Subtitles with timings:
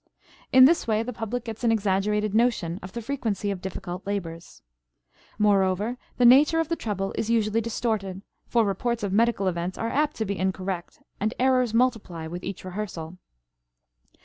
[0.51, 4.63] In this way the public gets an exaggerated notion of the frequency of difficult labors.
[5.37, 9.89] Moreover, the nature of the trouble is usually distorted, for reports of medical events are
[9.91, 13.19] apt to be incorrect, and errors multiply with each rehearsal.